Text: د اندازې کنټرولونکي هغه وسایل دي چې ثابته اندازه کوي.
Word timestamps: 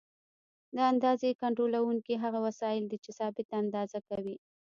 د 0.75 0.77
اندازې 0.91 1.37
کنټرولونکي 1.41 2.13
هغه 2.23 2.39
وسایل 2.47 2.83
دي 2.87 2.97
چې 3.03 3.11
ثابته 3.19 3.43
اندازه 3.63 3.99
کوي. 4.09 4.35